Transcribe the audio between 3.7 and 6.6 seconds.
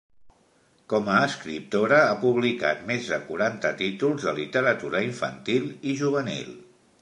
títols de literatura infantil i juvenil.